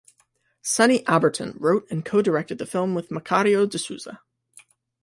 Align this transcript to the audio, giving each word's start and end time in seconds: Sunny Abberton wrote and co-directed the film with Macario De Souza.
Sunny 0.63 1.03
Abberton 1.05 1.53
wrote 1.59 1.85
and 1.91 2.03
co-directed 2.03 2.57
the 2.57 2.65
film 2.65 2.95
with 2.95 3.09
Macario 3.11 3.69
De 3.69 3.77
Souza. 3.77 4.19